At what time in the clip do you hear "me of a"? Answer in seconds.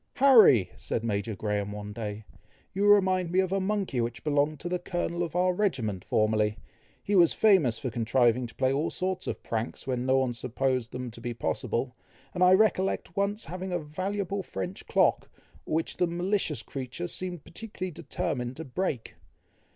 3.31-3.59